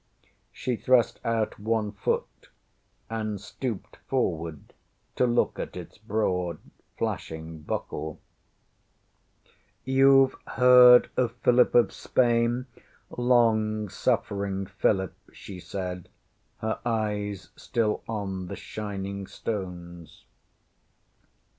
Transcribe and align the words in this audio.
ŌĆÖ 0.23 0.27
She 0.51 0.75
thrust 0.77 1.19
out 1.23 1.59
one 1.59 1.91
foot, 1.91 2.49
and 3.07 3.39
stooped 3.39 3.97
forward 4.07 4.73
to 5.15 5.27
look 5.27 5.59
at 5.59 5.77
its 5.77 5.99
broad 5.99 6.57
flashing 6.97 7.59
buckle. 7.61 8.19
ŌĆśYouŌĆÖve 9.85 10.31
heard 10.53 11.11
of 11.17 11.33
Philip 11.43 11.75
of 11.75 11.91
Spain 11.93 12.65
long 13.15 13.89
suffering 13.89 14.65
Philip, 14.65 15.13
ŌĆÖ 15.29 15.33
she 15.35 15.59
said, 15.59 16.09
her 16.61 16.79
eyes 16.83 17.49
still 17.55 18.01
on 18.07 18.47
the 18.47 18.55
shining 18.55 19.27
stones. 19.27 20.25